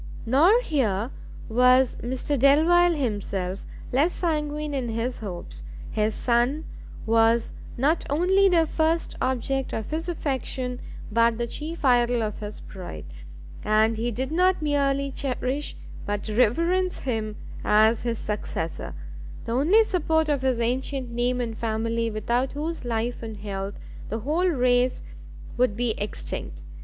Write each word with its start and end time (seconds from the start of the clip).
Nor 0.25 0.61
here 0.63 1.11
was 1.47 1.97
Mr 1.97 2.35
Delvile 2.39 2.93
himself 2.95 3.63
less 3.91 4.13
sanguine 4.13 4.73
in 4.73 4.89
his 4.89 5.19
hopes; 5.19 5.63
his 5.91 6.15
son 6.15 6.65
was 7.05 7.53
not 7.77 8.03
only 8.09 8.49
the 8.49 8.65
first 8.65 9.15
object 9.21 9.73
of 9.73 9.91
his 9.91 10.09
affection, 10.09 10.79
but 11.11 11.37
the 11.37 11.45
chief 11.45 11.85
idol 11.85 12.23
of 12.23 12.39
his 12.39 12.61
pride, 12.61 13.05
and 13.63 13.95
he 13.95 14.09
did 14.09 14.31
not 14.31 14.59
merely 14.59 15.11
cherish 15.11 15.75
but 16.07 16.27
reverence 16.29 17.01
him 17.01 17.35
as 17.63 18.01
his 18.01 18.17
successor, 18.17 18.95
the 19.45 19.51
only 19.51 19.83
support 19.83 20.29
of 20.29 20.41
his 20.41 20.59
ancient 20.59 21.11
name 21.11 21.39
and 21.39 21.59
family, 21.59 22.09
without 22.09 22.53
whose 22.53 22.85
life 22.85 23.21
and 23.21 23.37
health 23.37 23.75
the 24.09 24.21
whole 24.21 24.47
race 24.47 25.03
would 25.57 25.77
be 25.77 25.91
extinct. 25.99 26.63